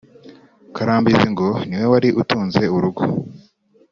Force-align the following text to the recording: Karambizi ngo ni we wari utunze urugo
Karambizi 0.75 1.27
ngo 1.33 1.47
ni 1.67 1.75
we 1.79 1.85
wari 1.91 2.09
utunze 2.21 2.63
urugo 2.75 3.03